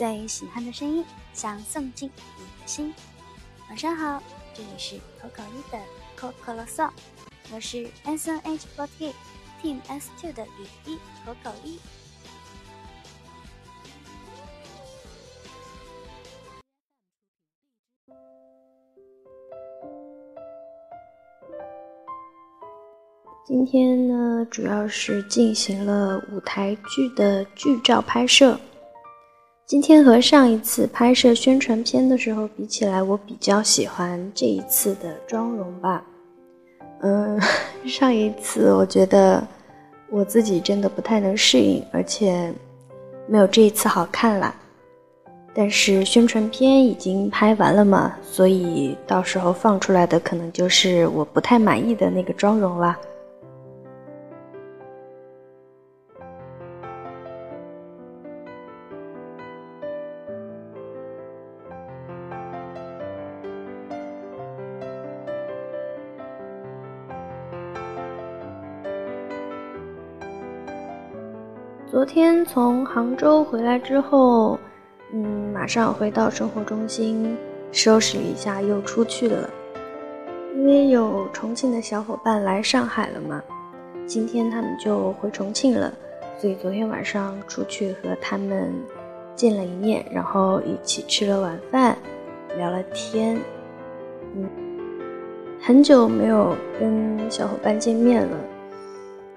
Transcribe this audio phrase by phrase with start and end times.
[0.00, 2.94] 最喜欢的声音，想送进你的心。
[3.68, 4.22] 晚上好，
[4.54, 5.78] 这里是口口一的
[6.16, 6.88] 可可啰嗦，
[7.52, 9.12] 我是 S N H forty
[9.62, 11.78] Team S two 的雨衣口口一。
[23.46, 28.58] 今天呢，主要是进行了舞台剧的剧照拍摄。
[29.70, 36.04] 今天和上一次拍摄宣传片的时候比起来，我比较喜欢这一次的妆容吧。
[37.02, 37.40] 嗯，
[37.86, 39.40] 上一次我觉得
[40.08, 42.52] 我自己真的不太能适应，而且
[43.28, 44.52] 没有这一次好看啦。
[45.54, 52.98] 但是宣传片已经拍完了嘛，所以到时候放出来的可能就是我不太满意的那个妆容啦。
[71.90, 74.56] 昨天从杭州回来之后，
[75.12, 77.36] 嗯，马上回到生活中心
[77.72, 79.50] 收拾一下，又出去了。
[80.54, 83.42] 因为有重庆的小伙伴来上海了嘛，
[84.06, 85.92] 今天他们就回重庆了，
[86.38, 88.72] 所以昨天晚上出去和他们
[89.34, 91.98] 见了一面，然后一起吃了晚饭，
[92.56, 93.36] 聊了天。
[94.36, 94.48] 嗯，
[95.60, 98.36] 很久没有跟小伙伴见面了。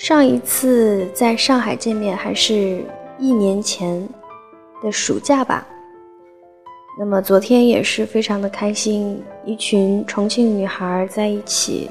[0.00, 2.82] 上一次在上海见面还是
[3.18, 4.08] 一年前
[4.82, 5.66] 的暑假吧。
[6.98, 11.90] 那么昨天也是非常的开心，一群重庆女孩在一起，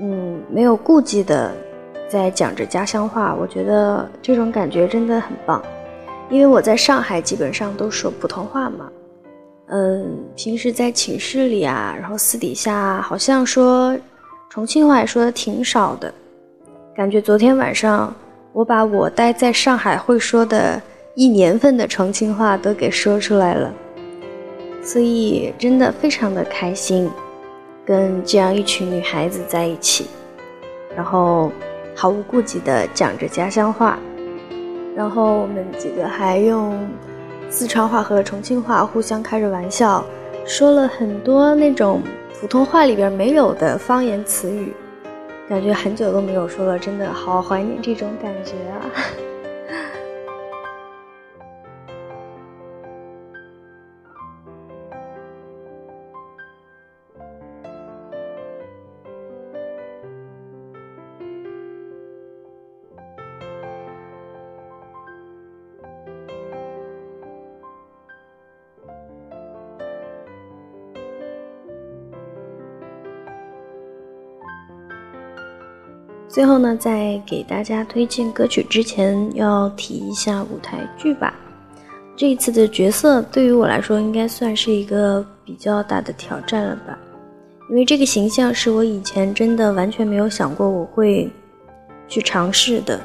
[0.00, 1.54] 嗯，没有顾忌的
[2.08, 5.62] 在讲着家乡话，我觉得这种感觉真的很棒。
[6.30, 8.90] 因为我在上海基本上都说普通话嘛，
[9.68, 13.96] 嗯，平时在寝室里啊，然后私底下好像说
[14.48, 16.12] 重庆话也说的挺少的。
[17.00, 18.14] 感觉昨天晚上，
[18.52, 20.78] 我把我待在上海会说的
[21.14, 23.72] 一年份的重庆话都给说出来了，
[24.82, 27.10] 所以真的非常的开心，
[27.86, 30.08] 跟这样一群女孩子在一起，
[30.94, 31.50] 然后
[31.96, 33.98] 毫无顾忌的讲着家乡话，
[34.94, 36.86] 然后我们几个还用
[37.48, 40.04] 四川话和重庆话互相开着玩笑，
[40.44, 42.02] 说了很多那种
[42.38, 44.74] 普通话里边没有的方言词语。
[45.50, 48.86] 感觉很久都没有说了，真的好怀念这种感觉啊！
[76.30, 81.34] 最后呢，在给大家推荐歌曲之前，要提一下舞台剧吧。
[82.16, 86.96] 这一次的角色对于我来说，应该算是一个比较大的挑战了吧，
[87.68, 91.28] 因为这个形象是我以前真的完全没有想过我会
[92.06, 93.00] 去尝试的。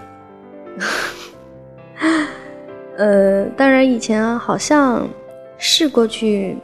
[2.97, 5.09] 呃，当然以前好像
[5.57, 6.55] 试过去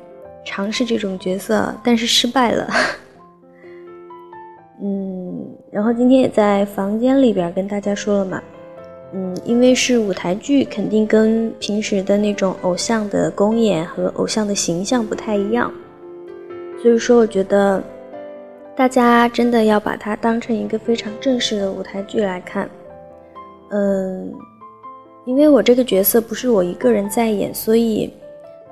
[0.45, 2.69] 尝试这种角色，但是失败了。
[5.71, 8.43] 然后今天也在房间里边跟大家说了嘛，
[9.13, 15.71] 嗯，因为是舞台剧，肯定跟平时的那种偶像的公演和偶像的形象不太一样，
[16.81, 17.81] 所以说我觉得
[18.75, 22.69] 大家真的要把它当成一个非常正式的舞台剧来看，
[23.69, 24.29] 嗯，
[25.25, 28.11] 因为我这个角色不是我一个人在演，所以，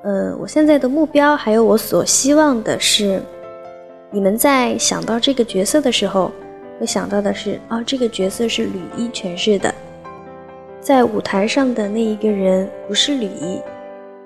[0.02, 3.22] 嗯，我现在的目标还有我所希望的是，
[4.10, 6.30] 你们在想到这个角色的时候。
[6.80, 9.72] 我想到的是，哦，这个角色是吕一诠释的，
[10.80, 13.60] 在舞台上的那一个人不是吕一，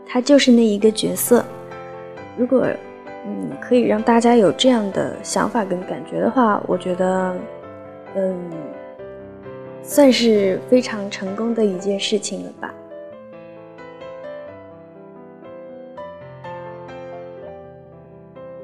[0.07, 1.45] 他就是那一个角色。
[2.37, 2.65] 如果，
[3.27, 7.35] 嗯，可以让大家有这样的想法跟感觉的话，我觉得，
[8.15, 8.39] 嗯，
[9.83, 12.73] 算是非常成功的一件事情了吧。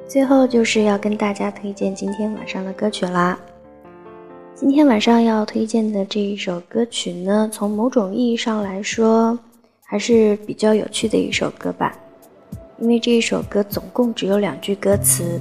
[0.06, 3.36] 最后就是要跟大家推荐今天晚上的歌曲啦。
[4.60, 9.36] 今天晚上要推荐的这一首歌曲呢，从某种意义上来说，
[9.86, 11.96] 还是比较有趣的一首歌吧。
[12.78, 15.40] 因为这一首歌总共只有两句歌词，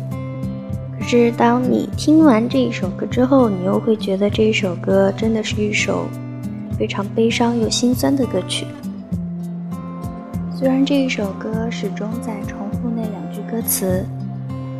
[0.97, 6.05] 可是当你听完这一首歌之后，你又会觉得这一首歌真的是一首
[6.77, 8.65] 非常悲伤又心酸的歌曲。
[10.55, 14.05] 虽然这一首歌始终在重复那两句歌词，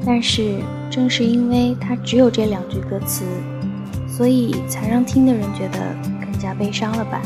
[0.06, 3.26] 但是正是因为它只有这两句歌词，
[4.20, 5.80] 所以才让听的人觉得
[6.20, 7.22] 更加悲伤了吧？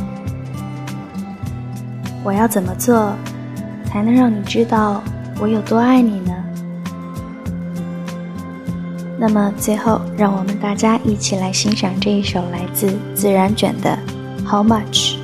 [2.23, 3.15] 我要怎么做，
[3.83, 5.01] 才能让你知道
[5.41, 6.31] 我有多爱你呢？
[9.17, 13.97] 那么最后，让我们大家一起来欣赏这一首来自自然卷的
[14.47, 15.15] 《How Much》。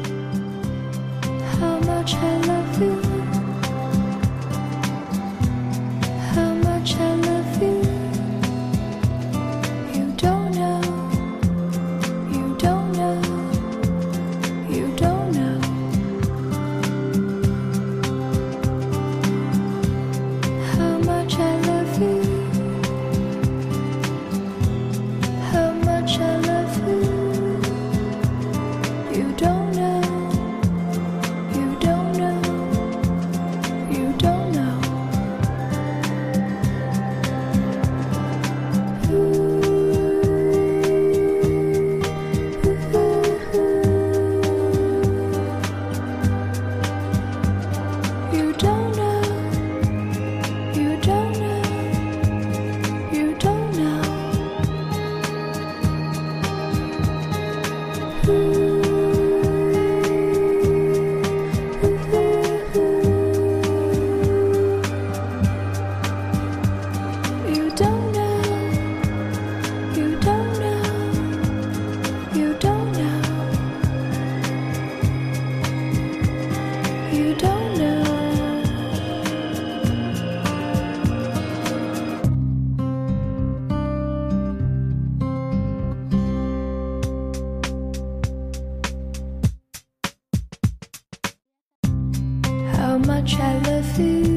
[93.37, 94.28] I love you.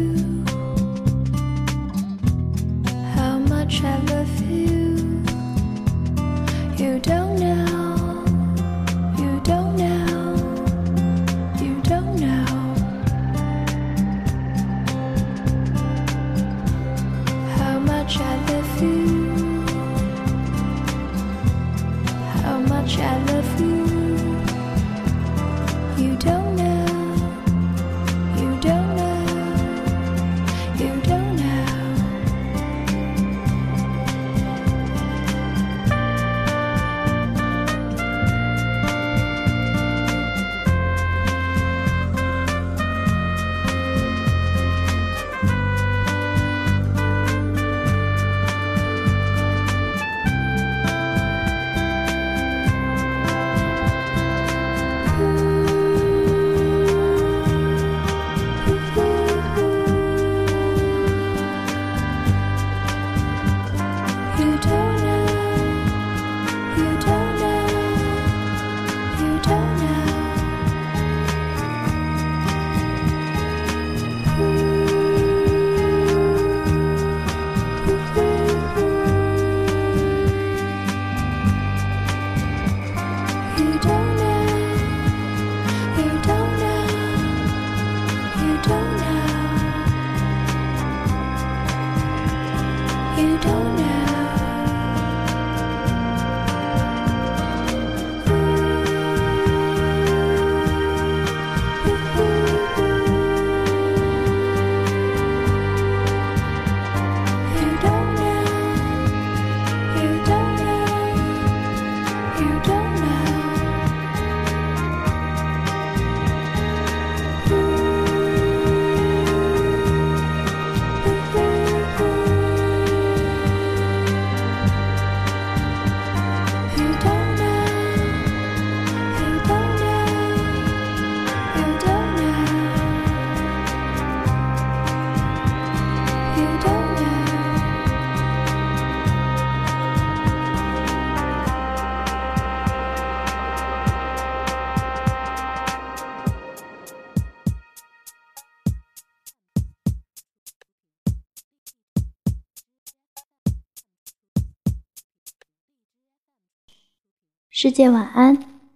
[157.63, 158.52] 世界晚安。